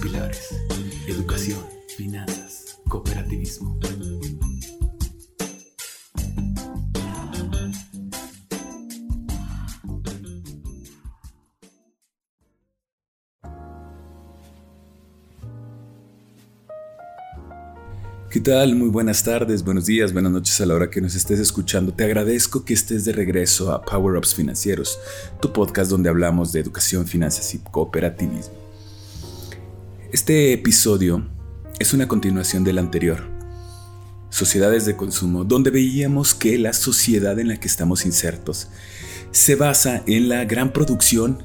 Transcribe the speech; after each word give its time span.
pilares. 0.00 0.48
Educación, 1.06 1.60
finanzas, 1.96 2.78
cooperativismo. 2.88 3.78
¿Qué 18.30 18.38
tal? 18.40 18.76
Muy 18.76 18.88
buenas 18.88 19.24
tardes, 19.24 19.64
buenos 19.64 19.86
días, 19.86 20.12
buenas 20.12 20.30
noches 20.30 20.60
a 20.60 20.66
la 20.66 20.74
hora 20.74 20.88
que 20.88 21.00
nos 21.00 21.16
estés 21.16 21.40
escuchando. 21.40 21.92
Te 21.92 22.04
agradezco 22.04 22.64
que 22.64 22.74
estés 22.74 23.04
de 23.04 23.12
regreso 23.12 23.72
a 23.72 23.82
Power 23.82 24.16
Ups 24.16 24.36
Financieros, 24.36 24.98
tu 25.42 25.52
podcast 25.52 25.90
donde 25.90 26.08
hablamos 26.08 26.52
de 26.52 26.60
educación, 26.60 27.06
finanzas 27.06 27.52
y 27.54 27.58
cooperativismo. 27.58 28.69
Este 30.12 30.52
episodio 30.52 31.24
es 31.78 31.94
una 31.94 32.08
continuación 32.08 32.64
del 32.64 32.78
anterior, 32.78 33.28
Sociedades 34.28 34.84
de 34.84 34.96
Consumo, 34.96 35.44
donde 35.44 35.70
veíamos 35.70 36.34
que 36.34 36.58
la 36.58 36.72
sociedad 36.72 37.38
en 37.38 37.46
la 37.46 37.60
que 37.60 37.68
estamos 37.68 38.04
insertos 38.04 38.66
se 39.30 39.54
basa 39.54 40.02
en 40.08 40.28
la 40.28 40.44
gran 40.46 40.72
producción 40.72 41.44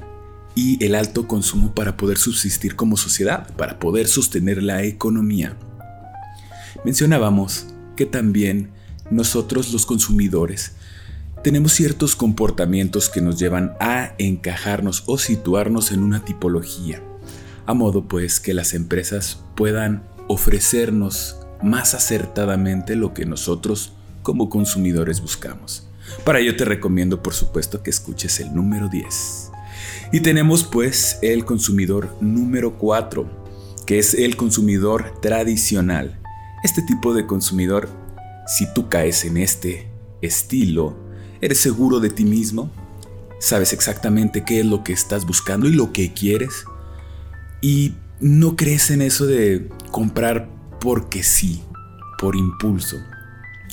y 0.56 0.84
el 0.84 0.96
alto 0.96 1.28
consumo 1.28 1.76
para 1.76 1.96
poder 1.96 2.18
subsistir 2.18 2.74
como 2.74 2.96
sociedad, 2.96 3.54
para 3.54 3.78
poder 3.78 4.08
sostener 4.08 4.60
la 4.64 4.82
economía. 4.82 5.56
Mencionábamos 6.84 7.66
que 7.94 8.04
también 8.04 8.70
nosotros 9.12 9.72
los 9.72 9.86
consumidores 9.86 10.72
tenemos 11.44 11.72
ciertos 11.72 12.16
comportamientos 12.16 13.10
que 13.10 13.20
nos 13.20 13.38
llevan 13.38 13.76
a 13.78 14.14
encajarnos 14.18 15.04
o 15.06 15.18
situarnos 15.18 15.92
en 15.92 16.02
una 16.02 16.24
tipología, 16.24 17.00
a 17.66 17.74
modo 17.74 18.06
pues 18.08 18.40
que 18.40 18.54
las 18.54 18.74
empresas 18.74 19.40
puedan 19.54 20.02
ofrecernos 20.28 21.38
más 21.62 21.94
acertadamente 21.94 22.96
lo 22.96 23.14
que 23.14 23.26
nosotros 23.26 23.92
como 24.22 24.48
consumidores 24.48 25.20
buscamos. 25.20 25.88
Para 26.24 26.40
ello 26.40 26.56
te 26.56 26.64
recomiendo 26.64 27.22
por 27.22 27.34
supuesto 27.34 27.82
que 27.82 27.90
escuches 27.90 28.40
el 28.40 28.54
número 28.54 28.88
10. 28.88 29.50
Y 30.12 30.20
tenemos 30.20 30.64
pues 30.64 31.18
el 31.22 31.44
consumidor 31.44 32.16
número 32.20 32.78
4, 32.78 33.28
que 33.86 33.98
es 33.98 34.14
el 34.14 34.36
consumidor 34.36 35.20
tradicional 35.20 36.20
este 36.66 36.82
tipo 36.82 37.14
de 37.14 37.26
consumidor, 37.26 37.88
si 38.46 38.66
tú 38.74 38.88
caes 38.88 39.24
en 39.24 39.36
este 39.36 39.88
estilo, 40.20 40.96
eres 41.40 41.58
seguro 41.58 42.00
de 42.00 42.10
ti 42.10 42.24
mismo, 42.24 42.70
sabes 43.38 43.72
exactamente 43.72 44.44
qué 44.44 44.60
es 44.60 44.66
lo 44.66 44.82
que 44.82 44.92
estás 44.92 45.26
buscando 45.26 45.68
y 45.68 45.72
lo 45.72 45.92
que 45.92 46.12
quieres, 46.12 46.64
y 47.60 47.94
no 48.20 48.56
crees 48.56 48.90
en 48.90 49.02
eso 49.02 49.26
de 49.26 49.68
comprar 49.90 50.48
porque 50.80 51.22
sí, 51.22 51.62
por 52.18 52.36
impulso. 52.36 52.96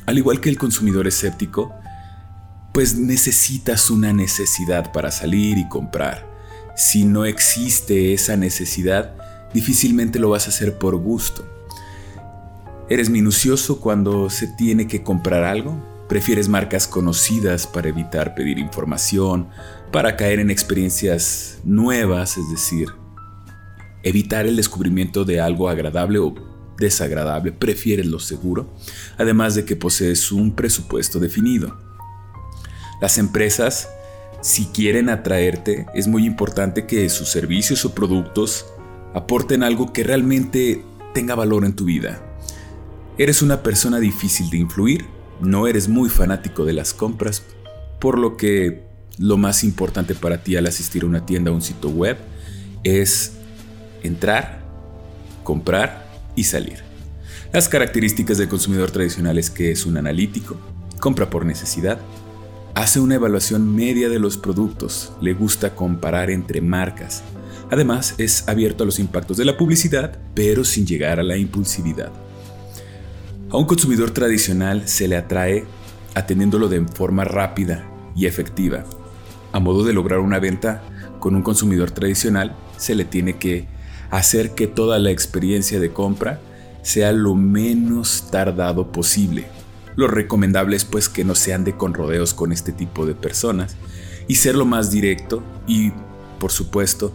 Al 0.05 0.17
igual 0.17 0.41
que 0.41 0.49
el 0.49 0.57
consumidor 0.57 1.07
escéptico, 1.07 1.73
pues 2.73 2.95
necesitas 2.95 3.89
una 3.89 4.13
necesidad 4.13 4.91
para 4.91 5.11
salir 5.11 5.57
y 5.57 5.69
comprar. 5.69 6.27
Si 6.75 7.05
no 7.05 7.25
existe 7.25 8.13
esa 8.13 8.35
necesidad, 8.35 9.15
difícilmente 9.53 10.19
lo 10.19 10.31
vas 10.31 10.47
a 10.47 10.49
hacer 10.49 10.77
por 10.77 10.95
gusto. 10.97 11.47
¿Eres 12.89 13.09
minucioso 13.09 13.79
cuando 13.79 14.29
se 14.29 14.47
tiene 14.47 14.87
que 14.87 15.03
comprar 15.03 15.43
algo? 15.43 15.81
¿Prefieres 16.09 16.49
marcas 16.49 16.87
conocidas 16.87 17.65
para 17.65 17.89
evitar 17.89 18.35
pedir 18.35 18.59
información, 18.59 19.47
para 19.91 20.15
caer 20.17 20.39
en 20.39 20.49
experiencias 20.49 21.59
nuevas, 21.63 22.37
es 22.37 22.49
decir, 22.49 22.89
evitar 24.03 24.45
el 24.45 24.55
descubrimiento 24.55 25.25
de 25.25 25.39
algo 25.39 25.69
agradable 25.69 26.19
o 26.19 26.35
desagradable? 26.77 27.51
¿Prefieres 27.51 28.05
lo 28.05 28.19
seguro? 28.19 28.73
Además 29.17 29.55
de 29.55 29.65
que 29.65 29.75
posees 29.75 30.31
un 30.31 30.55
presupuesto 30.55 31.19
definido. 31.19 31.77
Las 33.01 33.17
empresas, 33.17 33.89
si 34.41 34.65
quieren 34.67 35.09
atraerte, 35.09 35.87
es 35.93 36.07
muy 36.07 36.25
importante 36.25 36.85
que 36.85 37.09
sus 37.09 37.29
servicios 37.29 37.85
o 37.85 37.95
productos 37.95 38.65
aporten 39.13 39.63
algo 39.63 39.93
que 39.93 40.03
realmente 40.03 40.83
tenga 41.13 41.35
valor 41.35 41.65
en 41.65 41.75
tu 41.75 41.85
vida 41.85 42.33
Eres 43.15 43.43
una 43.43 43.61
persona 43.61 43.99
difícil 43.99 44.49
de 44.49 44.57
influir, 44.57 45.05
no 45.39 45.67
eres 45.67 45.87
muy 45.87 46.09
fanático 46.09 46.65
de 46.65 46.73
las 46.73 46.95
compras, 46.95 47.43
por 47.99 48.17
lo 48.17 48.37
que 48.37 48.87
lo 49.19 49.37
más 49.37 49.63
importante 49.63 50.15
para 50.15 50.43
ti 50.43 50.55
al 50.55 50.65
asistir 50.65 51.03
a 51.03 51.05
una 51.05 51.23
tienda 51.23 51.51
o 51.51 51.53
un 51.53 51.61
sitio 51.61 51.91
web 51.91 52.17
es 52.83 53.33
entrar, 54.03 54.61
comprar 55.43 56.07
y 56.35 56.43
salir. 56.43 56.83
Las 57.51 57.69
características 57.69 58.37
del 58.37 58.49
consumidor 58.49 58.91
tradicional 58.91 59.37
es 59.37 59.49
que 59.49 59.71
es 59.71 59.85
un 59.85 59.97
analítico, 59.97 60.57
compra 60.99 61.29
por 61.29 61.45
necesidad, 61.45 61.99
hace 62.75 62.99
una 62.99 63.15
evaluación 63.15 63.75
media 63.75 64.09
de 64.09 64.19
los 64.19 64.37
productos, 64.37 65.13
le 65.21 65.33
gusta 65.33 65.75
comparar 65.75 66.31
entre 66.31 66.61
marcas, 66.61 67.23
además 67.69 68.15
es 68.17 68.47
abierto 68.47 68.83
a 68.83 68.85
los 68.85 68.99
impactos 68.99 69.37
de 69.37 69.45
la 69.45 69.57
publicidad, 69.57 70.17
pero 70.33 70.63
sin 70.63 70.85
llegar 70.85 71.19
a 71.19 71.23
la 71.23 71.37
impulsividad. 71.37 72.11
A 73.51 73.57
un 73.57 73.65
consumidor 73.65 74.11
tradicional 74.11 74.87
se 74.87 75.07
le 75.07 75.15
atrae 75.15 75.65
atendiéndolo 76.15 76.69
de 76.69 76.83
forma 76.87 77.23
rápida 77.23 77.87
y 78.15 78.25
efectiva. 78.25 78.83
A 79.51 79.59
modo 79.59 79.83
de 79.83 79.93
lograr 79.93 80.19
una 80.19 80.39
venta 80.39 80.81
con 81.19 81.35
un 81.35 81.43
consumidor 81.43 81.91
tradicional, 81.91 82.55
se 82.77 82.95
le 82.95 83.05
tiene 83.05 83.37
que 83.37 83.67
hacer 84.13 84.51
que 84.51 84.67
toda 84.67 84.99
la 84.99 85.09
experiencia 85.09 85.79
de 85.79 85.91
compra 85.91 86.39
sea 86.83 87.11
lo 87.11 87.33
menos 87.33 88.29
tardado 88.29 88.91
posible. 88.91 89.47
Lo 89.95 90.07
recomendable 90.07 90.75
es 90.75 90.85
pues 90.85 91.09
que 91.09 91.23
no 91.23 91.33
se 91.33 91.51
ande 91.51 91.75
con 91.75 91.95
rodeos 91.95 92.35
con 92.35 92.51
este 92.51 92.71
tipo 92.71 93.07
de 93.07 93.15
personas 93.15 93.75
y 94.27 94.35
ser 94.35 94.53
lo 94.53 94.65
más 94.65 94.91
directo 94.91 95.41
y, 95.65 95.93
por 96.39 96.51
supuesto, 96.51 97.11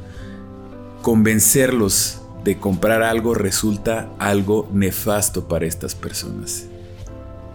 convencerlos 1.03 2.21
de 2.43 2.59
comprar 2.59 3.05
algo 3.05 3.33
resulta 3.33 4.11
algo 4.19 4.69
nefasto 4.73 5.47
para 5.47 5.67
estas 5.67 5.95
personas. 5.95 6.67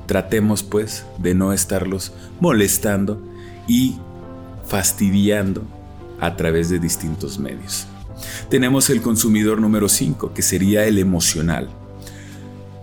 Tratemos 0.06 0.64
pues 0.64 1.06
de 1.18 1.36
no 1.36 1.52
estarlos 1.52 2.14
molestando 2.40 3.22
y 3.68 3.98
fastidiando 4.66 5.64
a 6.22 6.38
través 6.38 6.70
de 6.70 6.80
distintos 6.80 7.40
medios. 7.40 7.88
Tenemos 8.50 8.90
el 8.90 9.02
consumidor 9.02 9.60
número 9.60 9.90
5, 9.90 10.34
que 10.34 10.42
sería 10.42 10.86
el 10.86 10.98
emocional. 10.98 11.70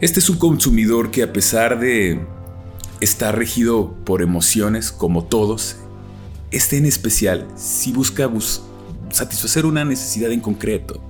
Este 0.01 0.21
es 0.21 0.31
un 0.31 0.39
consumidor 0.39 1.11
que 1.11 1.23
a 1.23 1.33
pesar 1.33 1.79
de 1.79 2.21
estar 3.01 3.37
regido 3.37 3.95
por 4.05 4.23
emociones, 4.23 4.93
como 4.93 5.25
todos, 5.25 5.77
este 6.51 6.77
en 6.79 6.87
especial 6.87 7.47
si 7.57 7.93
busca 7.93 8.31
satisfacer 9.11 9.67
una 9.67 9.85
necesidad 9.85 10.33
en 10.33 10.41
concreto, 10.41 11.01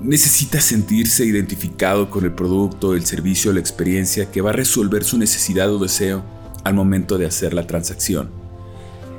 necesita 0.00 0.60
sentirse 0.60 1.24
identificado 1.24 2.10
con 2.10 2.24
el 2.24 2.32
producto, 2.32 2.94
el 2.94 3.04
servicio 3.04 3.52
la 3.52 3.60
experiencia 3.60 4.30
que 4.30 4.40
va 4.40 4.50
a 4.50 4.54
resolver 4.54 5.04
su 5.04 5.18
necesidad 5.18 5.72
o 5.72 5.78
deseo 5.78 6.24
al 6.64 6.74
momento 6.74 7.18
de 7.18 7.26
hacer 7.26 7.54
la 7.54 7.66
transacción. 7.66 8.37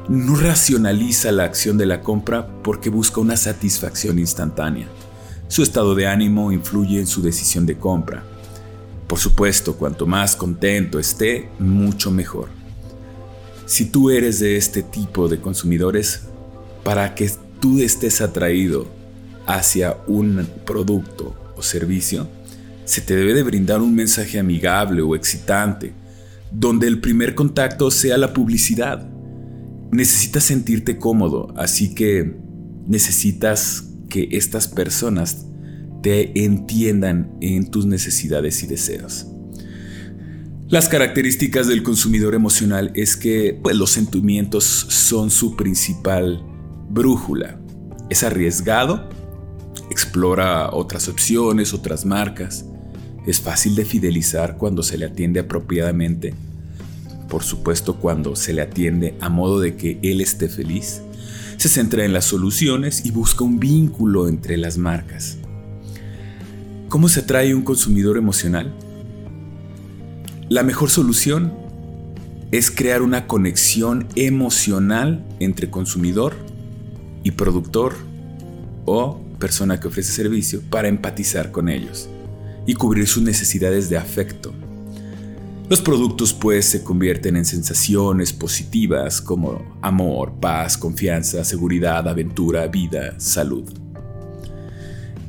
No 0.09 0.35
racionaliza 0.35 1.31
la 1.31 1.43
acción 1.43 1.77
de 1.77 1.85
la 1.85 2.01
compra 2.01 2.47
porque 2.63 2.89
busca 2.89 3.21
una 3.21 3.37
satisfacción 3.37 4.17
instantánea. 4.17 4.87
Su 5.47 5.61
estado 5.61 5.93
de 5.93 6.07
ánimo 6.07 6.51
influye 6.51 6.97
en 6.97 7.05
su 7.05 7.21
decisión 7.21 7.67
de 7.67 7.77
compra. 7.77 8.23
Por 9.05 9.19
supuesto, 9.19 9.75
cuanto 9.75 10.07
más 10.07 10.35
contento 10.35 10.97
esté, 10.97 11.51
mucho 11.59 12.09
mejor. 12.09 12.47
Si 13.67 13.85
tú 13.85 14.09
eres 14.09 14.39
de 14.39 14.57
este 14.57 14.81
tipo 14.81 15.27
de 15.27 15.39
consumidores, 15.39 16.21
para 16.83 17.13
que 17.13 17.31
tú 17.59 17.79
estés 17.79 18.19
atraído 18.19 18.87
hacia 19.45 19.95
un 20.07 20.47
producto 20.65 21.35
o 21.55 21.61
servicio, 21.61 22.27
se 22.83 23.01
te 23.01 23.15
debe 23.15 23.35
de 23.35 23.43
brindar 23.43 23.79
un 23.79 23.93
mensaje 23.93 24.39
amigable 24.39 25.03
o 25.03 25.15
excitante, 25.15 25.93
donde 26.49 26.87
el 26.87 26.99
primer 26.99 27.35
contacto 27.35 27.91
sea 27.91 28.17
la 28.17 28.33
publicidad. 28.33 29.07
Necesitas 29.91 30.43
sentirte 30.43 30.97
cómodo, 30.97 31.53
así 31.57 31.95
que 31.95 32.35
necesitas 32.87 33.89
que 34.09 34.29
estas 34.31 34.67
personas 34.67 35.45
te 36.01 36.43
entiendan 36.45 37.37
en 37.41 37.69
tus 37.69 37.85
necesidades 37.85 38.63
y 38.63 38.67
deseos. 38.67 39.27
Las 40.67 40.87
características 40.87 41.67
del 41.67 41.81
consumidor 41.81 42.35
emocional 42.35 42.91
es 42.93 43.17
que 43.17 43.59
pues, 43.61 43.75
los 43.75 43.89
sentimientos 43.89 44.63
son 44.63 45.31
su 45.31 45.55
principal 45.55 46.43
brújula. 46.89 47.59
Es 48.09 48.23
arriesgado, 48.23 49.09
explora 49.89 50.69
otras 50.71 51.07
opciones, 51.07 51.73
otras 51.73 52.05
marcas. 52.05 52.65
Es 53.25 53.41
fácil 53.41 53.75
de 53.75 53.83
fidelizar 53.83 54.57
cuando 54.57 54.83
se 54.83 54.99
le 54.99 55.05
atiende 55.05 55.39
apropiadamente. 55.39 56.35
Por 57.29 57.43
supuesto, 57.43 57.97
cuando 57.97 58.35
se 58.35 58.53
le 58.53 58.61
atiende 58.61 59.15
a 59.21 59.29
modo 59.29 59.59
de 59.59 59.75
que 59.75 59.99
él 60.01 60.21
esté 60.21 60.49
feliz. 60.49 61.01
Se 61.57 61.69
centra 61.69 62.05
en 62.05 62.13
las 62.13 62.25
soluciones 62.25 63.05
y 63.05 63.11
busca 63.11 63.43
un 63.43 63.59
vínculo 63.59 64.27
entre 64.27 64.57
las 64.57 64.77
marcas. 64.77 65.37
¿Cómo 66.87 67.07
se 67.07 67.19
atrae 67.19 67.53
un 67.53 67.61
consumidor 67.61 68.17
emocional? 68.17 68.73
La 70.49 70.63
mejor 70.63 70.89
solución 70.89 71.53
es 72.51 72.71
crear 72.71 73.03
una 73.03 73.27
conexión 73.27 74.07
emocional 74.15 75.23
entre 75.39 75.69
consumidor 75.69 76.35
y 77.23 77.31
productor 77.31 77.93
o 78.85 79.21
persona 79.37 79.79
que 79.79 79.87
ofrece 79.87 80.11
servicio 80.11 80.61
para 80.69 80.87
empatizar 80.87 81.51
con 81.51 81.69
ellos 81.69 82.09
y 82.65 82.73
cubrir 82.73 83.07
sus 83.07 83.21
necesidades 83.21 83.89
de 83.89 83.97
afecto. 83.97 84.51
Los 85.69 85.81
productos 85.81 86.33
pues 86.33 86.65
se 86.65 86.83
convierten 86.83 87.37
en 87.37 87.45
sensaciones 87.45 88.33
positivas 88.33 89.21
como 89.21 89.77
amor, 89.83 90.33
paz, 90.39 90.79
confianza, 90.79 91.43
seguridad, 91.43 92.07
aventura, 92.07 92.65
vida, 92.65 93.19
salud. 93.19 93.71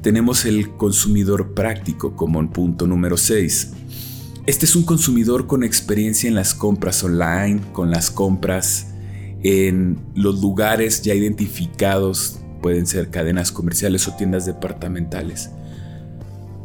Tenemos 0.01 0.47
el 0.47 0.71
consumidor 0.71 1.53
práctico 1.53 2.17
como 2.17 2.41
en 2.41 2.49
punto 2.49 2.87
número 2.87 3.19
6. 3.19 3.73
Este 4.47 4.65
es 4.65 4.75
un 4.75 4.85
consumidor 4.85 5.47
con 5.47 5.63
experiencia 5.63 6.27
en 6.27 6.35
las 6.35 6.55
compras 6.55 7.05
online, 7.05 7.61
con 7.75 7.91
las 7.91 8.11
compras 8.11 8.87
en 9.43 9.99
los 10.15 10.41
lugares 10.41 11.03
ya 11.03 11.13
identificados, 11.13 12.41
pueden 12.63 12.87
ser 12.87 13.11
cadenas 13.11 13.53
comerciales 13.53 14.09
o 14.09 14.17
tiendas 14.17 14.47
departamentales. 14.47 15.51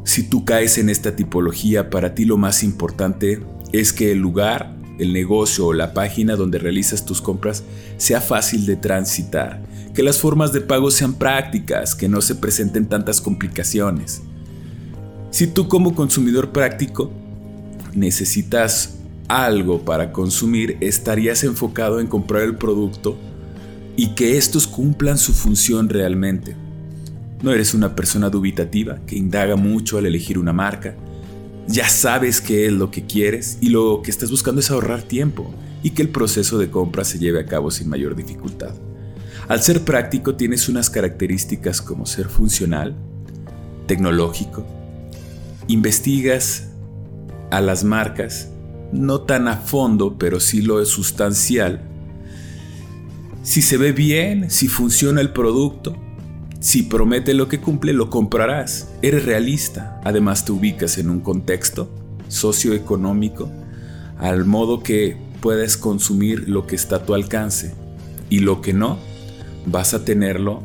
Si 0.06 0.24
tú 0.24 0.46
caes 0.46 0.78
en 0.78 0.90
esta 0.90 1.18
tipología, 1.18 1.90
para 1.90 2.16
ti 2.16 2.24
lo 2.24 2.38
más 2.38 2.64
importante 2.64 3.42
es 3.80 3.94
que 3.94 4.12
el 4.12 4.20
lugar, 4.20 4.76
el 5.00 5.14
negocio 5.14 5.68
o 5.68 5.74
la 5.74 5.94
página 5.94 6.36
donde 6.36 6.60
realizas 6.60 7.06
tus 7.06 7.22
compras 7.22 7.64
sea 7.98 8.22
fácil 8.22 8.66
de 8.66 8.76
transitar, 8.76 9.62
que 9.94 10.04
las 10.04 10.20
formas 10.20 10.54
de 10.54 10.62
pago 10.62 10.92
sean 10.92 11.14
prácticas, 11.14 11.96
que 11.96 12.10
no 12.10 12.22
se 12.22 12.36
presenten 12.36 12.88
tantas 12.88 13.22
complicaciones. 13.22 14.22
Si 15.32 15.48
tú 15.48 15.68
como 15.68 15.96
consumidor 15.96 16.52
práctico 16.52 17.12
necesitas 17.94 18.96
algo 19.28 19.82
para 19.84 20.12
consumir, 20.12 20.78
estarías 20.82 21.44
enfocado 21.44 22.00
en 22.00 22.08
comprar 22.08 22.44
el 22.44 22.56
producto 22.56 23.18
y 23.98 24.10
que 24.10 24.38
estos 24.38 24.68
cumplan 24.68 25.18
su 25.18 25.34
función 25.34 25.90
realmente. 25.90 26.56
No 27.42 27.52
eres 27.52 27.74
una 27.74 27.96
persona 27.96 28.30
dubitativa 28.30 29.00
que 29.06 29.18
indaga 29.18 29.56
mucho 29.56 29.98
al 29.98 30.06
elegir 30.06 30.38
una 30.38 30.54
marca, 30.54 30.96
ya 31.68 31.90
sabes 31.90 32.42
qué 32.42 32.68
es 32.68 32.72
lo 32.74 32.92
que 32.92 33.06
quieres 33.06 33.58
y 33.62 33.70
lo 33.70 34.02
que 34.04 34.12
estás 34.12 34.32
buscando 34.32 34.62
es 34.62 34.72
ahorrar 34.72 35.04
tiempo 35.04 35.54
y 35.84 35.92
que 35.92 36.02
el 36.02 36.10
proceso 36.10 36.58
de 36.58 36.70
compra 36.70 37.04
se 37.04 37.20
lleve 37.20 37.40
a 37.40 37.46
cabo 37.46 37.72
sin 37.72 37.90
mayor 37.90 38.16
dificultad. 38.16 38.76
Al 39.48 39.62
ser 39.62 39.84
práctico 39.84 40.36
tienes 40.36 40.70
unas 40.70 40.90
características 40.90 41.82
como 41.82 42.06
ser 42.06 42.28
funcional, 42.28 42.96
tecnológico, 43.86 44.66
investigas 45.68 46.70
a 47.52 47.62
las 47.62 47.84
marcas, 47.84 48.50
no 48.92 49.22
tan 49.22 49.48
a 49.48 49.58
fondo, 49.58 50.18
pero 50.18 50.40
sí 50.40 50.62
lo 50.62 50.82
es 50.82 50.90
sustancial. 50.90 51.82
Si 53.44 53.62
se 53.62 53.78
ve 53.78 53.92
bien, 53.92 54.50
si 54.50 54.68
funciona 54.68 55.22
el 55.22 55.32
producto, 55.32 55.96
si 56.66 56.82
promete 56.82 57.36
lo 57.36 57.48
que 57.48 57.60
cumple, 57.60 57.94
lo 57.94 58.10
comprarás. 58.10 58.90
Eres 59.04 59.24
realista. 59.24 60.02
Además 60.04 60.46
te 60.46 60.52
ubicas 60.52 60.98
en 60.98 61.12
un 61.12 61.20
contexto 61.20 61.92
socioeconómico 62.28 63.52
al 64.18 64.46
modo 64.46 64.82
que 64.82 65.16
puedes 65.42 65.78
consumir 65.78 66.50
lo 66.50 66.66
que 66.66 66.76
está 66.76 66.96
a 66.96 67.06
tu 67.06 67.14
alcance 67.14 67.76
y 68.32 68.40
lo 68.40 68.62
que 68.62 68.74
no, 68.74 68.98
vas 69.68 69.94
a 69.94 70.04
tenerlo 70.06 70.64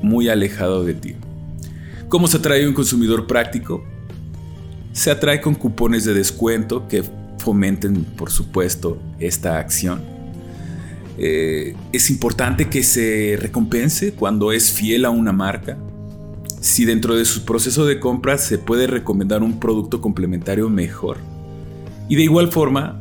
muy 0.00 0.30
alejado 0.30 0.84
de 0.84 0.94
ti. 0.94 1.16
¿Cómo 2.08 2.28
se 2.28 2.38
atrae 2.38 2.66
un 2.66 2.72
consumidor 2.72 3.26
práctico? 3.26 3.84
Se 4.92 5.10
atrae 5.10 5.42
con 5.42 5.54
cupones 5.54 6.06
de 6.06 6.14
descuento 6.14 6.88
que 6.88 7.04
fomenten, 7.36 8.04
por 8.04 8.30
supuesto, 8.30 8.96
esta 9.18 9.58
acción 9.58 10.15
eh, 11.18 11.74
es 11.92 12.10
importante 12.10 12.68
que 12.68 12.82
se 12.82 13.38
recompense 13.40 14.12
cuando 14.12 14.52
es 14.52 14.72
fiel 14.72 15.04
a 15.04 15.10
una 15.10 15.32
marca. 15.32 15.78
Si 16.60 16.84
dentro 16.84 17.16
de 17.16 17.24
su 17.24 17.44
proceso 17.44 17.86
de 17.86 18.00
compra 18.00 18.38
se 18.38 18.58
puede 18.58 18.86
recomendar 18.86 19.42
un 19.42 19.58
producto 19.60 20.00
complementario 20.00 20.68
mejor. 20.68 21.18
Y 22.08 22.16
de 22.16 22.22
igual 22.22 22.52
forma, 22.52 23.00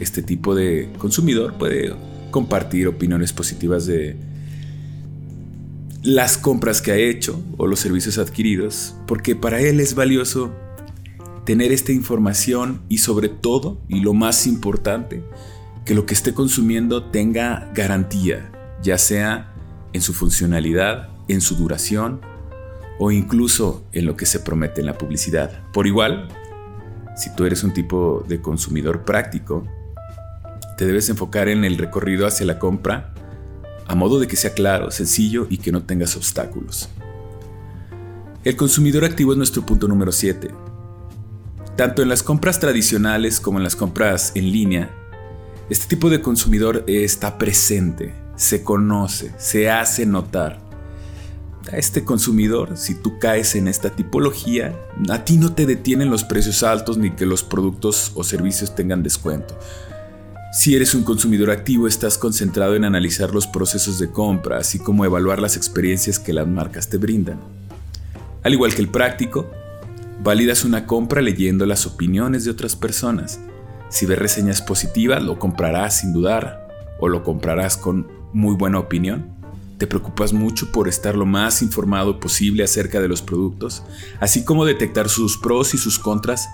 este 0.00 0.22
tipo 0.22 0.54
de 0.54 0.90
consumidor 0.98 1.54
puede 1.54 1.94
compartir 2.30 2.88
opiniones 2.88 3.32
positivas 3.32 3.86
de 3.86 4.16
las 6.02 6.38
compras 6.38 6.80
que 6.80 6.92
ha 6.92 6.96
hecho 6.96 7.42
o 7.56 7.66
los 7.66 7.80
servicios 7.80 8.18
adquiridos, 8.18 8.94
porque 9.06 9.34
para 9.34 9.60
él 9.60 9.80
es 9.80 9.94
valioso 9.94 10.52
tener 11.44 11.72
esta 11.72 11.92
información 11.92 12.82
y 12.88 12.98
sobre 12.98 13.28
todo, 13.28 13.80
y 13.88 14.00
lo 14.00 14.14
más 14.14 14.46
importante, 14.46 15.22
que 15.88 15.94
lo 15.94 16.04
que 16.04 16.12
esté 16.12 16.34
consumiendo 16.34 17.02
tenga 17.02 17.70
garantía, 17.72 18.52
ya 18.82 18.98
sea 18.98 19.54
en 19.94 20.02
su 20.02 20.12
funcionalidad, 20.12 21.08
en 21.28 21.40
su 21.40 21.56
duración 21.56 22.20
o 22.98 23.10
incluso 23.10 23.86
en 23.92 24.04
lo 24.04 24.14
que 24.14 24.26
se 24.26 24.40
promete 24.40 24.82
en 24.82 24.86
la 24.86 24.98
publicidad. 24.98 25.62
Por 25.72 25.86
igual, 25.86 26.28
si 27.16 27.34
tú 27.34 27.46
eres 27.46 27.64
un 27.64 27.72
tipo 27.72 28.22
de 28.28 28.42
consumidor 28.42 29.06
práctico, 29.06 29.66
te 30.76 30.84
debes 30.84 31.08
enfocar 31.08 31.48
en 31.48 31.64
el 31.64 31.78
recorrido 31.78 32.26
hacia 32.26 32.44
la 32.44 32.58
compra 32.58 33.14
a 33.86 33.94
modo 33.94 34.20
de 34.20 34.26
que 34.26 34.36
sea 34.36 34.52
claro, 34.52 34.90
sencillo 34.90 35.46
y 35.48 35.56
que 35.56 35.72
no 35.72 35.84
tengas 35.84 36.16
obstáculos. 36.16 36.90
El 38.44 38.56
consumidor 38.56 39.06
activo 39.06 39.32
es 39.32 39.38
nuestro 39.38 39.64
punto 39.64 39.88
número 39.88 40.12
7. 40.12 40.50
Tanto 41.76 42.02
en 42.02 42.10
las 42.10 42.22
compras 42.22 42.60
tradicionales 42.60 43.40
como 43.40 43.56
en 43.56 43.64
las 43.64 43.74
compras 43.74 44.32
en 44.34 44.52
línea, 44.52 44.97
este 45.70 45.86
tipo 45.86 46.08
de 46.08 46.22
consumidor 46.22 46.82
está 46.86 47.36
presente, 47.36 48.14
se 48.36 48.62
conoce, 48.62 49.34
se 49.36 49.68
hace 49.68 50.06
notar. 50.06 50.60
A 51.70 51.76
este 51.76 52.04
consumidor, 52.04 52.78
si 52.78 52.94
tú 52.94 53.18
caes 53.18 53.54
en 53.54 53.68
esta 53.68 53.90
tipología, 53.90 54.74
a 55.10 55.24
ti 55.26 55.36
no 55.36 55.52
te 55.52 55.66
detienen 55.66 56.08
los 56.08 56.24
precios 56.24 56.62
altos 56.62 56.96
ni 56.96 57.10
que 57.10 57.26
los 57.26 57.42
productos 57.42 58.12
o 58.14 58.24
servicios 58.24 58.74
tengan 58.74 59.02
descuento. 59.02 59.58
Si 60.54 60.74
eres 60.74 60.94
un 60.94 61.02
consumidor 61.02 61.50
activo, 61.50 61.86
estás 61.86 62.16
concentrado 62.16 62.74
en 62.74 62.86
analizar 62.86 63.34
los 63.34 63.46
procesos 63.46 63.98
de 63.98 64.10
compra, 64.10 64.56
así 64.56 64.78
como 64.78 65.04
evaluar 65.04 65.38
las 65.38 65.54
experiencias 65.58 66.18
que 66.18 66.32
las 66.32 66.46
marcas 66.46 66.88
te 66.88 66.96
brindan. 66.96 67.38
Al 68.42 68.54
igual 68.54 68.74
que 68.74 68.80
el 68.80 68.88
práctico, 68.88 69.50
validas 70.24 70.64
una 70.64 70.86
compra 70.86 71.20
leyendo 71.20 71.66
las 71.66 71.84
opiniones 71.84 72.46
de 72.46 72.52
otras 72.52 72.74
personas 72.74 73.38
si 73.88 74.06
ves 74.06 74.18
reseñas 74.18 74.62
positivas, 74.62 75.22
lo 75.22 75.38
comprarás 75.38 76.00
sin 76.00 76.12
dudar 76.12 76.68
o 77.00 77.08
lo 77.08 77.22
comprarás 77.22 77.76
con 77.76 78.08
muy 78.32 78.54
buena 78.54 78.78
opinión. 78.78 79.30
Te 79.78 79.86
preocupas 79.86 80.32
mucho 80.32 80.72
por 80.72 80.88
estar 80.88 81.14
lo 81.14 81.24
más 81.24 81.62
informado 81.62 82.18
posible 82.18 82.64
acerca 82.64 83.00
de 83.00 83.08
los 83.08 83.22
productos, 83.22 83.84
así 84.20 84.44
como 84.44 84.64
detectar 84.64 85.08
sus 85.08 85.38
pros 85.38 85.72
y 85.74 85.78
sus 85.78 85.98
contras 85.98 86.48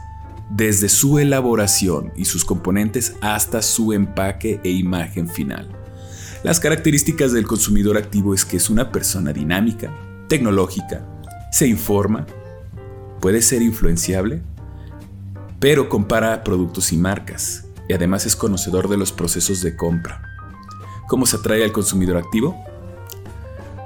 desde 0.51 0.89
su 0.89 1.19
elaboración 1.19 2.13
y 2.17 2.27
sus 2.27 2.45
componentes 2.45 3.17
hasta 3.23 3.63
su 3.63 3.93
empaque 3.93 4.61
e 4.63 4.71
imagen 4.71 5.29
final. 5.29 5.69
Las 6.43 6.61
características 6.61 7.33
del 7.33 7.47
consumidor 7.47 7.97
activo 7.97 8.35
es 8.35 8.45
que 8.45 8.59
es 8.59 8.69
una 8.69 8.93
persona 8.93 9.33
dinámica, 9.33 9.91
tecnológica, 10.29 11.07
se 11.51 11.67
informa, 11.67 12.27
puede 13.21 13.41
ser 13.41 13.63
influenciable 13.63 14.43
pero 15.65 15.89
compara 15.89 16.45
productos 16.45 16.93
y 16.93 16.99
marcas, 16.99 17.65
y 17.89 17.95
además 17.95 18.27
es 18.27 18.37
conocedor 18.37 18.87
de 18.87 18.99
los 18.99 19.13
procesos 19.13 19.63
de 19.63 19.75
compra. 19.75 20.21
¿Cómo 21.09 21.25
se 21.25 21.37
atrae 21.37 21.65
al 21.65 21.73
consumidor 21.73 22.19
activo? 22.19 22.63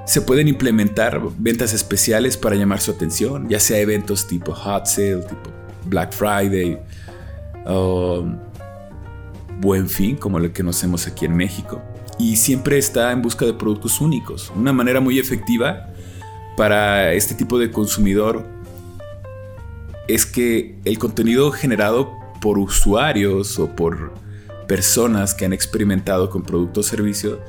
Se 0.05 0.19
pueden 0.19 0.49
implementar 0.49 1.21
ventas 1.37 1.71
especiales 1.71 2.35
para 2.35 2.57
llamar 2.57 2.81
su 2.81 2.91
atención, 2.91 3.47
ya 3.47 3.61
sea 3.61 3.77
eventos 3.77 4.27
tipo 4.27 4.53
Hot 4.53 4.87
Sale, 4.87 5.21
tipo 5.21 5.51
Black 5.85 6.11
Friday, 6.11 6.81
o 7.65 8.25
Buen 9.61 9.87
Fin, 9.87 10.17
como 10.17 10.37
el 10.37 10.51
que 10.51 10.61
conocemos 10.61 11.07
aquí 11.07 11.23
en 11.23 11.37
México. 11.37 11.81
Y 12.17 12.35
siempre 12.35 12.77
está 12.77 13.13
en 13.13 13.21
busca 13.21 13.45
de 13.45 13.53
productos 13.53 14.01
únicos. 14.01 14.51
Una 14.53 14.73
manera 14.73 14.99
muy 14.99 15.17
efectiva 15.17 15.87
para 16.57 17.13
este 17.13 17.35
tipo 17.35 17.57
de 17.57 17.71
consumidor 17.71 18.58
es 20.09 20.25
que 20.25 20.75
el 20.85 20.97
contenido 20.97 21.51
generado 21.51 22.17
por 22.41 22.57
usuarios 22.57 23.59
o 23.59 23.75
por 23.75 24.11
personas 24.67 25.35
que 25.35 25.45
han 25.45 25.53
experimentado 25.53 26.31
con 26.31 26.41
producto 26.41 26.79
o 26.79 26.83
servicio 26.83 27.39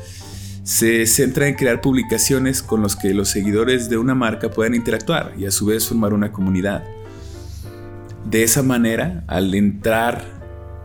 se 0.62 1.06
centra 1.06 1.48
en 1.48 1.54
crear 1.54 1.80
publicaciones 1.80 2.62
con 2.62 2.82
los 2.82 2.96
que 2.96 3.14
los 3.14 3.30
seguidores 3.30 3.88
de 3.88 3.96
una 3.96 4.14
marca 4.14 4.50
puedan 4.50 4.74
interactuar 4.74 5.32
y 5.38 5.46
a 5.46 5.50
su 5.50 5.66
vez 5.66 5.88
formar 5.88 6.12
una 6.12 6.32
comunidad. 6.32 6.84
De 8.28 8.42
esa 8.42 8.62
manera, 8.62 9.24
al 9.26 9.54
entrar 9.54 10.22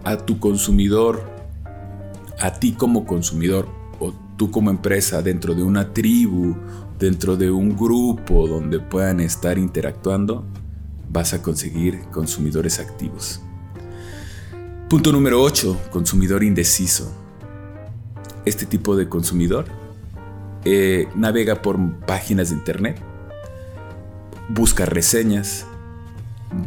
a 0.06 0.16
tu 0.16 0.40
consumidor, 0.40 1.30
a 2.40 2.54
ti 2.54 2.72
como 2.72 3.06
consumidor, 3.06 3.68
o 4.00 4.14
tú 4.38 4.50
como 4.50 4.70
empresa 4.70 5.22
dentro 5.22 5.54
de 5.54 5.64
una 5.64 5.94
tribu, 5.94 6.56
dentro 6.98 7.36
de 7.36 7.52
un 7.52 7.76
grupo 7.76 8.48
donde 8.48 8.80
puedan 8.80 9.20
estar 9.20 9.58
interactuando, 9.58 10.46
vas 11.16 11.34
a 11.34 11.42
conseguir 11.42 12.02
consumidores 12.12 12.80
activos. 12.80 13.40
Punto 14.90 15.14
número 15.14 15.42
8, 15.42 15.88
consumidor 15.90 16.44
indeciso. 16.44 17.10
Este 18.44 18.66
tipo 18.66 18.98
de 18.98 19.08
consumidor 19.08 19.66
eh, 20.66 21.08
navega 21.16 21.62
por 21.62 21.80
páginas 22.06 22.50
de 22.50 22.56
internet, 22.56 23.02
busca 24.50 24.86
reseñas, 24.86 25.66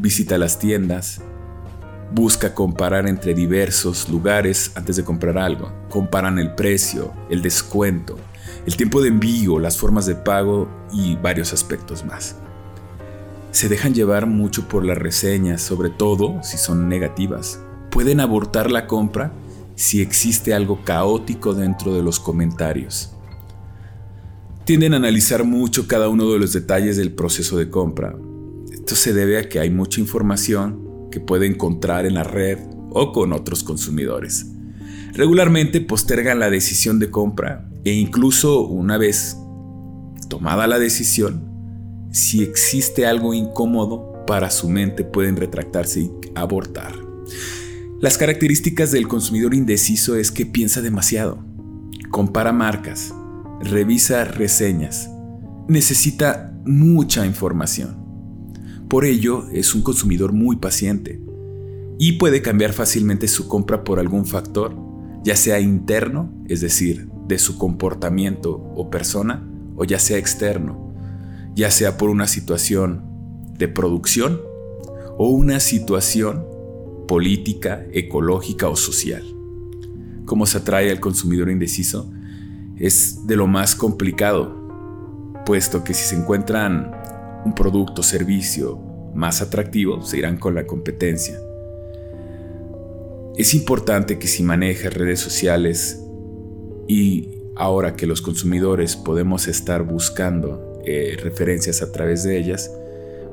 visita 0.00 0.38
las 0.38 0.58
tiendas, 0.58 1.20
busca 2.14 2.54
comparar 2.54 3.06
entre 3.06 3.34
diversos 3.34 4.08
lugares 4.08 4.72
antes 4.76 4.96
de 4.96 5.04
comprar 5.04 5.36
algo. 5.36 5.70
Comparan 5.90 6.38
el 6.38 6.54
precio, 6.54 7.12
el 7.28 7.42
descuento, 7.42 8.16
el 8.64 8.78
tiempo 8.78 9.02
de 9.02 9.08
envío, 9.08 9.58
las 9.58 9.76
formas 9.76 10.06
de 10.06 10.14
pago 10.14 10.68
y 10.90 11.16
varios 11.16 11.52
aspectos 11.52 12.02
más. 12.02 12.36
Se 13.50 13.68
dejan 13.68 13.94
llevar 13.94 14.26
mucho 14.26 14.68
por 14.68 14.84
las 14.84 14.98
reseñas, 14.98 15.62
sobre 15.62 15.90
todo 15.90 16.42
si 16.42 16.58
son 16.58 16.88
negativas. 16.88 17.60
Pueden 17.90 18.20
abortar 18.20 18.70
la 18.70 18.86
compra 18.86 19.32
si 19.74 20.00
existe 20.00 20.52
algo 20.54 20.84
caótico 20.84 21.54
dentro 21.54 21.94
de 21.94 22.02
los 22.02 22.20
comentarios. 22.20 23.14
Tienden 24.64 24.92
a 24.92 24.98
analizar 24.98 25.44
mucho 25.44 25.86
cada 25.86 26.08
uno 26.08 26.30
de 26.30 26.38
los 26.38 26.52
detalles 26.52 26.96
del 26.96 27.12
proceso 27.12 27.56
de 27.56 27.70
compra. 27.70 28.14
Esto 28.70 28.96
se 28.96 29.14
debe 29.14 29.38
a 29.38 29.48
que 29.48 29.60
hay 29.60 29.70
mucha 29.70 30.00
información 30.00 31.08
que 31.10 31.20
puede 31.20 31.46
encontrar 31.46 32.04
en 32.06 32.14
la 32.14 32.24
red 32.24 32.58
o 32.90 33.12
con 33.12 33.32
otros 33.32 33.64
consumidores. 33.64 34.46
Regularmente 35.14 35.80
postergan 35.80 36.38
la 36.38 36.50
decisión 36.50 36.98
de 36.98 37.10
compra 37.10 37.68
e 37.84 37.92
incluso 37.92 38.66
una 38.66 38.98
vez 38.98 39.38
tomada 40.28 40.66
la 40.66 40.78
decisión, 40.78 41.47
si 42.10 42.42
existe 42.42 43.06
algo 43.06 43.34
incómodo 43.34 44.24
para 44.26 44.50
su 44.50 44.68
mente 44.68 45.04
pueden 45.04 45.36
retractarse 45.36 46.00
y 46.00 46.10
abortar. 46.34 46.94
Las 48.00 48.16
características 48.16 48.92
del 48.92 49.08
consumidor 49.08 49.54
indeciso 49.54 50.16
es 50.16 50.30
que 50.30 50.46
piensa 50.46 50.80
demasiado, 50.80 51.44
compara 52.10 52.52
marcas, 52.52 53.12
revisa 53.60 54.24
reseñas, 54.24 55.10
necesita 55.66 56.56
mucha 56.64 57.26
información. 57.26 57.98
Por 58.88 59.04
ello, 59.04 59.48
es 59.52 59.74
un 59.74 59.82
consumidor 59.82 60.32
muy 60.32 60.56
paciente 60.56 61.20
y 61.98 62.12
puede 62.12 62.40
cambiar 62.40 62.72
fácilmente 62.72 63.28
su 63.28 63.48
compra 63.48 63.84
por 63.84 63.98
algún 63.98 64.24
factor, 64.24 64.74
ya 65.24 65.36
sea 65.36 65.60
interno, 65.60 66.32
es 66.46 66.60
decir, 66.60 67.08
de 67.26 67.38
su 67.38 67.58
comportamiento 67.58 68.54
o 68.76 68.88
persona, 68.90 69.46
o 69.76 69.84
ya 69.84 69.98
sea 69.98 70.18
externo, 70.18 70.87
ya 71.58 71.72
sea 71.72 71.98
por 71.98 72.08
una 72.08 72.28
situación 72.28 73.02
de 73.58 73.66
producción 73.66 74.40
o 75.16 75.30
una 75.30 75.58
situación 75.58 76.46
política, 77.08 77.84
ecológica 77.92 78.68
o 78.68 78.76
social. 78.76 79.24
¿Cómo 80.24 80.46
se 80.46 80.58
atrae 80.58 80.92
al 80.92 81.00
consumidor 81.00 81.50
indeciso? 81.50 82.12
Es 82.76 83.26
de 83.26 83.34
lo 83.34 83.48
más 83.48 83.74
complicado, 83.74 85.42
puesto 85.44 85.82
que 85.82 85.94
si 85.94 86.04
se 86.04 86.14
encuentran 86.14 86.92
un 87.44 87.56
producto 87.56 88.02
o 88.02 88.04
servicio 88.04 88.80
más 89.16 89.42
atractivo, 89.42 90.00
se 90.02 90.18
irán 90.18 90.36
con 90.36 90.54
la 90.54 90.64
competencia. 90.64 91.40
Es 93.36 93.52
importante 93.54 94.20
que 94.20 94.28
si 94.28 94.44
manejas 94.44 94.94
redes 94.94 95.18
sociales 95.18 96.00
y 96.86 97.30
ahora 97.56 97.96
que 97.96 98.06
los 98.06 98.22
consumidores 98.22 98.94
podemos 98.94 99.48
estar 99.48 99.82
buscando 99.82 100.67
eh, 100.88 101.16
referencias 101.22 101.82
a 101.82 101.92
través 101.92 102.22
de 102.22 102.38
ellas, 102.38 102.72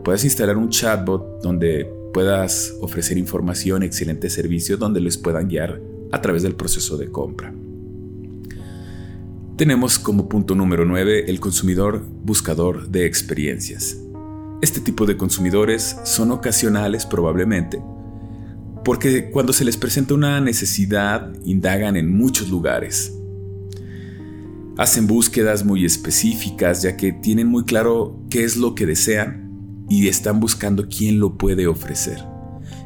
puedas 0.03 0.25
instalar 0.25 0.57
un 0.57 0.69
chatbot 0.69 1.41
donde 1.41 1.89
puedas 2.13 2.75
ofrecer 2.81 3.17
información, 3.17 3.81
excelente 3.81 4.29
servicio, 4.29 4.75
donde 4.75 4.99
les 4.99 5.17
puedan 5.17 5.47
guiar 5.47 5.81
a 6.11 6.21
través 6.21 6.43
del 6.43 6.55
proceso 6.55 6.97
de 6.97 7.09
compra. 7.09 7.53
Tenemos 9.55 9.97
como 9.99 10.27
punto 10.27 10.53
número 10.53 10.83
9 10.83 11.29
el 11.29 11.39
consumidor 11.39 12.05
buscador 12.23 12.89
de 12.89 13.05
experiencias. 13.05 13.97
Este 14.61 14.81
tipo 14.81 15.05
de 15.05 15.15
consumidores 15.15 15.95
son 16.03 16.31
ocasionales 16.31 17.05
probablemente, 17.05 17.81
porque 18.83 19.29
cuando 19.31 19.53
se 19.53 19.63
les 19.63 19.77
presenta 19.77 20.13
una 20.13 20.41
necesidad 20.41 21.33
indagan 21.45 21.95
en 21.95 22.15
muchos 22.15 22.49
lugares. 22.49 23.13
Hacen 24.77 25.07
búsquedas 25.07 25.63
muy 25.63 25.85
específicas 25.85 26.81
ya 26.81 26.97
que 26.97 27.13
tienen 27.13 27.47
muy 27.47 27.63
claro 27.63 28.19
qué 28.29 28.43
es 28.43 28.57
lo 28.57 28.75
que 28.75 28.85
desean 28.85 29.85
y 29.89 30.09
están 30.09 30.41
buscando 30.41 30.87
quién 30.89 31.19
lo 31.19 31.37
puede 31.37 31.65
ofrecer. 31.67 32.19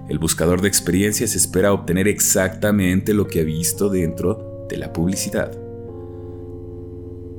El 0.08 0.19
buscador 0.19 0.62
de 0.62 0.67
experiencias 0.67 1.36
espera 1.36 1.74
obtener 1.74 2.08
exactamente 2.08 3.15
lo 3.15 3.27
que 3.27 3.41
ha 3.41 3.43
visto 3.43 3.89
dentro 3.89 4.67
de 4.69 4.77
la 4.77 4.93
publicidad. 4.93 5.51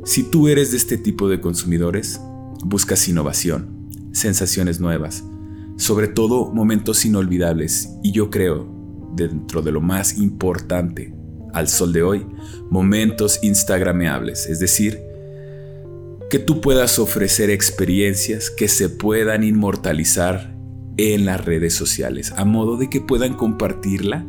Si 0.04 0.24
tú 0.24 0.48
eres 0.48 0.72
de 0.72 0.78
este 0.78 0.98
tipo 0.98 1.28
de 1.28 1.40
consumidores, 1.40 2.20
buscas 2.64 3.08
innovación, 3.08 3.88
sensaciones 4.12 4.80
nuevas, 4.80 5.22
sobre 5.76 6.08
todo 6.08 6.52
momentos 6.52 7.04
inolvidables 7.04 7.90
y 8.02 8.10
yo 8.10 8.30
creo, 8.30 8.66
dentro 9.14 9.62
de 9.62 9.70
lo 9.70 9.80
más 9.80 10.18
importante 10.18 11.19
al 11.54 11.68
sol 11.68 11.92
de 11.92 12.02
hoy, 12.02 12.26
momentos 12.70 13.38
instagrameables, 13.42 14.46
es 14.46 14.58
decir, 14.58 15.00
que 16.30 16.38
tú 16.38 16.60
puedas 16.60 16.98
ofrecer 16.98 17.50
experiencias 17.50 18.50
que 18.50 18.68
se 18.68 18.88
puedan 18.88 19.42
inmortalizar 19.42 20.54
en 20.96 21.24
las 21.24 21.44
redes 21.44 21.74
sociales, 21.74 22.32
a 22.36 22.44
modo 22.44 22.76
de 22.76 22.88
que 22.88 23.00
puedan 23.00 23.34
compartirla 23.34 24.24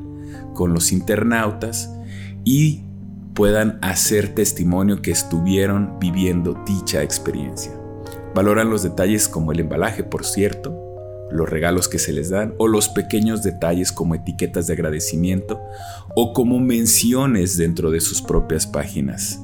con 0.54 0.74
los 0.74 0.92
internautas 0.92 1.92
y 2.44 2.82
puedan 3.34 3.78
hacer 3.82 4.34
testimonio 4.34 5.02
que 5.02 5.12
estuvieron 5.12 6.00
viviendo 6.00 6.62
dicha 6.66 7.04
experiencia. 7.04 7.72
Valoran 8.34 8.70
los 8.70 8.84
detalles 8.84 9.28
como 9.28 9.52
el 9.52 9.60
embalaje, 9.60 10.04
por 10.04 10.26
cierto, 10.26 10.81
los 11.32 11.50
regalos 11.50 11.88
que 11.88 12.00
se 12.00 12.12
les 12.12 12.30
dan 12.30 12.54
o 12.58 12.68
los 12.68 12.90
pequeños 12.90 13.44
detalles 13.44 13.92
como 13.92 14.16
etiquetas 14.16 14.68
de 14.68 14.74
agradecimiento 14.74 15.62
o 16.16 16.34
como 16.34 16.60
menciones 16.60 17.58
dentro 17.58 17.92
de 17.92 18.02
sus 18.02 18.22
propias 18.22 18.68
páginas. 18.68 19.40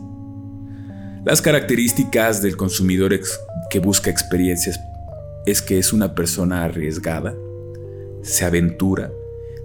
Las 1.25 1.41
características 1.41 2.41
del 2.41 2.56
consumidor 2.56 3.20
que 3.70 3.79
busca 3.79 4.10
experiencias 4.10 4.79
es 5.46 5.62
que 5.62 5.77
es 5.77 5.94
una 5.94 6.15
persona 6.15 6.63
arriesgada, 6.63 7.36
se 8.22 8.46
aventura, 8.46 9.12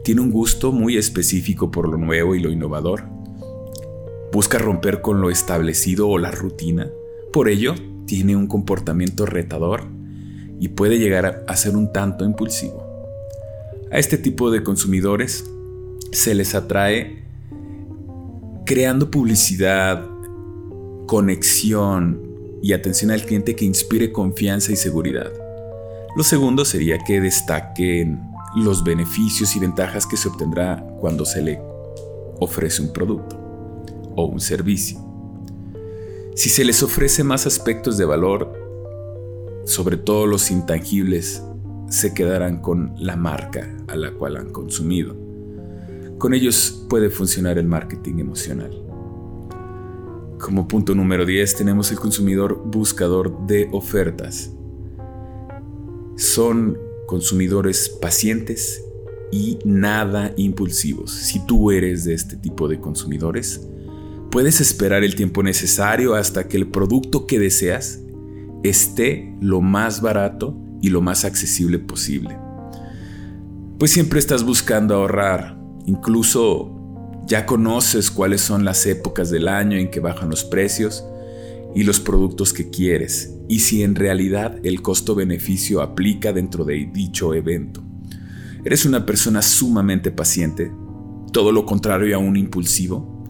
tiene 0.05 0.21
un 0.21 0.31
gusto 0.31 0.73
muy 0.73 0.97
específico 0.97 1.71
por 1.71 1.89
lo 1.89 1.99
nuevo 1.99 2.35
y 2.35 2.41
lo 2.41 2.51
innovador, 2.51 3.05
busca 4.33 4.59
romper 4.59 5.01
con 5.01 5.21
lo 5.21 5.31
establecido 5.31 6.09
o 6.09 6.19
la 6.19 6.31
rutina. 6.31 6.91
Por 7.33 7.49
ello, 7.49 7.75
tiene 8.07 8.35
un 8.35 8.47
comportamiento 8.47 9.27
retador 9.27 9.85
y 10.63 10.69
puede 10.69 11.01
llegar 11.01 11.45
a 11.49 11.57
ser 11.57 11.77
un 11.77 11.93
tanto 11.93 12.25
impulsivo. 12.25 12.87
A 13.91 13.99
este 13.99 14.17
tipo 14.17 14.53
de 14.53 14.63
consumidores 14.63 15.45
se 16.13 16.37
les 16.37 16.55
atrae 16.55 17.25
creando 18.65 19.11
publicidad, 19.11 20.07
conexión 21.09 22.23
y 22.63 22.75
atención 22.75 23.11
al 23.11 23.25
cliente 23.25 23.57
que 23.57 23.65
inspire 23.65 24.13
confianza 24.13 24.71
y 24.71 24.77
seguridad. 24.77 25.33
Lo 26.17 26.23
segundo 26.23 26.65
sería 26.65 26.99
que 26.99 27.21
destaquen 27.21 28.21
los 28.55 28.85
beneficios 28.85 29.57
y 29.57 29.59
ventajas 29.59 30.07
que 30.07 30.17
se 30.17 30.29
obtendrá 30.29 30.87
cuando 31.01 31.25
se 31.25 31.43
le 31.43 31.61
ofrece 32.39 32.83
un 32.83 32.93
producto 32.93 33.37
o 34.15 34.27
un 34.27 34.39
servicio. 34.39 35.01
Si 36.37 36.49
se 36.49 36.65
les 36.65 36.85
ofrece 36.85 37.25
más 37.25 37.49
aspectos 37.49 37.99
de 37.99 38.05
valor, 38.05 38.62
sobre 39.65 39.97
todo 39.97 40.27
los 40.27 40.51
intangibles, 40.51 41.43
se 41.89 42.15
quedarán 42.15 42.61
con 42.61 42.95
la 42.97 43.17
marca 43.17 43.71
a 43.89 43.97
la 43.97 44.13
cual 44.13 44.37
han 44.37 44.51
consumido. 44.51 45.17
Con 46.19 46.35
ellos 46.35 46.87
puede 46.89 47.11
funcionar 47.11 47.59
el 47.59 47.67
marketing 47.67 48.19
emocional. 48.19 48.71
Como 50.41 50.67
punto 50.67 50.95
número 50.95 51.25
10 51.25 51.57
tenemos 51.57 51.91
el 51.91 51.99
consumidor 51.99 52.63
buscador 52.65 53.47
de 53.47 53.69
ofertas. 53.73 54.51
Son 56.17 56.79
consumidores 57.07 57.89
pacientes 57.89 58.83
y 59.31 59.59
nada 59.65 60.33
impulsivos. 60.37 61.11
Si 61.13 61.45
tú 61.47 61.71
eres 61.71 62.05
de 62.05 62.15
este 62.15 62.37
tipo 62.37 62.69
de 62.69 62.81
consumidores, 62.81 63.69
puedes 64.31 64.61
esperar 64.61 65.05
el 65.05 65.15
tiempo 65.15 65.43
necesario 65.43 66.15
hasta 66.15 66.49
que 66.49 66.57
el 66.57 66.69
producto 66.69 67.27
que 67.27 67.39
deseas 67.39 68.02
esté 68.63 69.35
lo 69.41 69.61
más 69.61 70.01
barato 70.01 70.57
y 70.81 70.91
lo 70.91 71.01
más 71.01 71.25
accesible 71.25 71.79
posible. 71.79 72.37
Pues 73.79 73.91
siempre 73.91 74.19
estás 74.19 74.45
buscando 74.45 74.95
ahorrar, 74.95 75.59
incluso 75.87 76.79
Ya 77.25 77.47
conoces 77.47 78.11
cuáles 78.11 78.41
son 78.41 78.65
las 78.65 78.85
épocas 78.85 79.31
del 79.31 79.47
año 79.47 79.77
en 79.77 79.93
que 79.93 80.01
bajan 80.01 80.29
los 80.29 80.43
precios 80.43 81.05
y 81.73 81.85
los 81.85 82.01
productos 82.01 82.53
que 82.53 82.69
quieres 82.69 83.39
y 83.49 83.61
si 83.61 83.85
en 83.85 83.95
realidad 83.95 84.59
el 84.65 84.83
costo-beneficio 84.83 85.83
aplica 85.83 86.33
dentro 86.33 86.65
de 86.65 86.91
dicho 86.93 87.33
evento. 87.33 87.81
Eres 88.65 88.85
una 88.87 89.07
persona 89.07 89.41
sumamente 89.41 90.11
paciente, 90.11 90.73
todo 91.33 91.53
lo 91.53 91.65
contrario 91.65 92.17
a 92.17 92.19
un 92.19 92.37
impulsivo. 92.37 93.25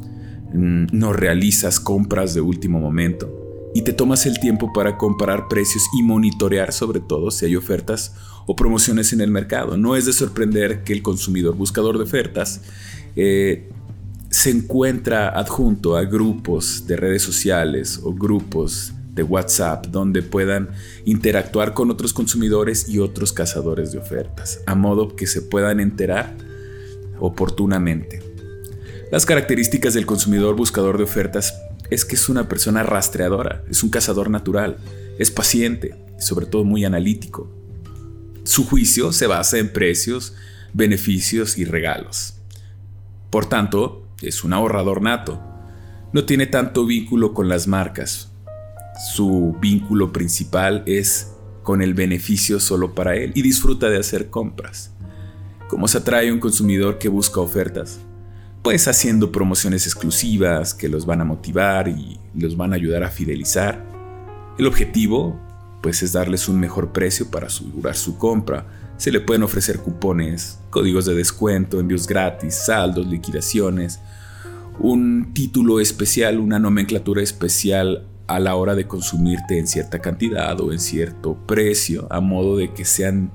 Mm, 0.54 0.86
no 0.90 1.12
realizas 1.12 1.78
compras 1.78 2.32
de 2.32 2.40
último 2.40 2.80
momento 2.80 3.41
y 3.74 3.82
te 3.82 3.92
tomas 3.92 4.26
el 4.26 4.38
tiempo 4.38 4.72
para 4.72 4.98
comparar 4.98 5.48
precios 5.48 5.84
y 5.98 6.02
monitorear 6.02 6.72
sobre 6.72 7.00
todo 7.00 7.30
si 7.30 7.46
hay 7.46 7.56
ofertas 7.56 8.14
o 8.46 8.56
promociones 8.56 9.12
en 9.12 9.20
el 9.20 9.30
mercado. 9.30 9.76
No 9.76 9.96
es 9.96 10.06
de 10.06 10.12
sorprender 10.12 10.84
que 10.84 10.92
el 10.92 11.02
consumidor 11.02 11.56
buscador 11.56 11.96
de 11.96 12.04
ofertas 12.04 12.62
eh, 13.16 13.70
se 14.30 14.50
encuentra 14.50 15.28
adjunto 15.28 15.96
a 15.96 16.04
grupos 16.04 16.86
de 16.86 16.96
redes 16.96 17.22
sociales 17.22 18.00
o 18.02 18.12
grupos 18.12 18.92
de 19.14 19.22
WhatsApp 19.22 19.86
donde 19.86 20.22
puedan 20.22 20.70
interactuar 21.04 21.74
con 21.74 21.90
otros 21.90 22.14
consumidores 22.14 22.88
y 22.88 22.98
otros 22.98 23.32
cazadores 23.32 23.92
de 23.92 23.98
ofertas, 23.98 24.60
a 24.66 24.74
modo 24.74 25.14
que 25.14 25.26
se 25.26 25.42
puedan 25.42 25.80
enterar 25.80 26.34
oportunamente. 27.20 28.22
Las 29.10 29.26
características 29.26 29.92
del 29.92 30.06
consumidor 30.06 30.56
buscador 30.56 30.96
de 30.96 31.04
ofertas 31.04 31.54
es 31.92 32.06
que 32.06 32.14
es 32.14 32.28
una 32.30 32.48
persona 32.48 32.82
rastreadora, 32.82 33.64
es 33.68 33.82
un 33.82 33.90
cazador 33.90 34.30
natural, 34.30 34.78
es 35.18 35.30
paciente 35.30 35.94
y 36.18 36.22
sobre 36.22 36.46
todo 36.46 36.64
muy 36.64 36.86
analítico. 36.86 37.50
Su 38.44 38.64
juicio 38.64 39.12
se 39.12 39.26
basa 39.26 39.58
en 39.58 39.72
precios, 39.72 40.34
beneficios 40.72 41.58
y 41.58 41.64
regalos. 41.66 42.34
Por 43.28 43.46
tanto, 43.46 44.08
es 44.22 44.42
un 44.42 44.54
ahorrador 44.54 45.02
nato. 45.02 45.42
No 46.14 46.24
tiene 46.24 46.46
tanto 46.46 46.86
vínculo 46.86 47.34
con 47.34 47.48
las 47.48 47.68
marcas. 47.68 48.32
Su 49.14 49.56
vínculo 49.60 50.12
principal 50.12 50.82
es 50.86 51.32
con 51.62 51.82
el 51.82 51.92
beneficio 51.92 52.58
solo 52.58 52.94
para 52.94 53.16
él 53.16 53.32
y 53.34 53.42
disfruta 53.42 53.90
de 53.90 53.98
hacer 53.98 54.30
compras. 54.30 54.92
¿Cómo 55.68 55.88
se 55.88 55.98
atrae 55.98 56.32
un 56.32 56.40
consumidor 56.40 56.98
que 56.98 57.08
busca 57.08 57.40
ofertas? 57.40 58.00
Pues 58.62 58.86
haciendo 58.86 59.32
promociones 59.32 59.86
exclusivas 59.86 60.72
que 60.72 60.88
los 60.88 61.04
van 61.04 61.20
a 61.20 61.24
motivar 61.24 61.88
y 61.88 62.20
los 62.32 62.56
van 62.56 62.72
a 62.72 62.76
ayudar 62.76 63.02
a 63.02 63.10
fidelizar. 63.10 63.84
El 64.56 64.66
objetivo, 64.68 65.36
pues 65.82 66.00
es 66.04 66.12
darles 66.12 66.48
un 66.48 66.60
mejor 66.60 66.92
precio 66.92 67.28
para 67.28 67.48
asegurar 67.48 67.96
su 67.96 68.18
compra. 68.18 68.64
Se 68.98 69.10
le 69.10 69.18
pueden 69.18 69.42
ofrecer 69.42 69.80
cupones, 69.80 70.60
códigos 70.70 71.06
de 71.06 71.16
descuento, 71.16 71.80
envíos 71.80 72.06
gratis, 72.06 72.54
saldos, 72.54 73.04
liquidaciones, 73.08 73.98
un 74.78 75.34
título 75.34 75.80
especial, 75.80 76.38
una 76.38 76.60
nomenclatura 76.60 77.20
especial 77.20 78.06
a 78.28 78.38
la 78.38 78.54
hora 78.54 78.76
de 78.76 78.86
consumirte 78.86 79.58
en 79.58 79.66
cierta 79.66 80.00
cantidad 80.00 80.60
o 80.60 80.72
en 80.72 80.78
cierto 80.78 81.36
precio, 81.48 82.06
a 82.10 82.20
modo 82.20 82.58
de 82.58 82.72
que 82.72 82.84
sean 82.84 83.32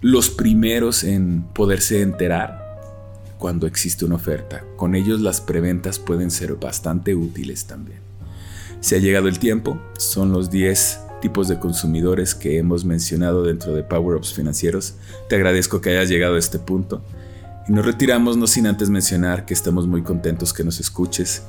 los 0.00 0.30
primeros 0.30 1.04
en 1.04 1.44
poderse 1.54 2.02
enterar 2.02 2.61
cuando 3.42 3.66
existe 3.66 4.04
una 4.04 4.14
oferta. 4.14 4.64
Con 4.76 4.94
ellos 4.94 5.20
las 5.20 5.40
preventas 5.40 5.98
pueden 5.98 6.30
ser 6.30 6.54
bastante 6.54 7.16
útiles 7.16 7.64
también. 7.64 7.98
Se 8.78 8.94
ha 8.94 8.98
llegado 9.00 9.26
el 9.26 9.40
tiempo, 9.40 9.82
son 9.98 10.30
los 10.30 10.48
10 10.48 11.00
tipos 11.20 11.48
de 11.48 11.58
consumidores 11.58 12.36
que 12.36 12.58
hemos 12.58 12.84
mencionado 12.84 13.42
dentro 13.42 13.74
de 13.74 13.82
Power 13.82 14.16
Ups 14.16 14.32
Financieros. 14.32 14.94
Te 15.28 15.34
agradezco 15.34 15.80
que 15.80 15.90
hayas 15.90 16.08
llegado 16.08 16.36
a 16.36 16.38
este 16.38 16.60
punto. 16.60 17.02
Y 17.68 17.72
nos 17.72 17.84
retiramos 17.84 18.36
no 18.36 18.46
sin 18.46 18.68
antes 18.68 18.90
mencionar 18.90 19.44
que 19.44 19.54
estamos 19.54 19.88
muy 19.88 20.02
contentos 20.02 20.52
que 20.52 20.62
nos 20.62 20.78
escuches, 20.78 21.42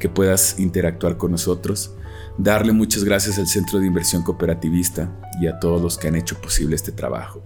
que 0.00 0.08
puedas 0.08 0.58
interactuar 0.58 1.16
con 1.16 1.30
nosotros, 1.30 1.92
darle 2.38 2.72
muchas 2.72 3.04
gracias 3.04 3.38
al 3.38 3.46
Centro 3.46 3.78
de 3.78 3.86
Inversión 3.86 4.24
Cooperativista 4.24 5.16
y 5.40 5.46
a 5.46 5.60
todos 5.60 5.80
los 5.80 5.96
que 5.96 6.08
han 6.08 6.16
hecho 6.16 6.40
posible 6.40 6.74
este 6.74 6.90
trabajo. 6.90 7.40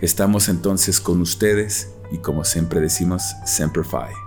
Estamos 0.00 0.48
entonces 0.48 1.00
con 1.00 1.20
ustedes 1.20 1.94
y 2.14 2.18
como 2.18 2.44
siempre 2.44 2.80
decimos, 2.80 3.34
Semper 3.44 3.84
Fi. 3.84 4.23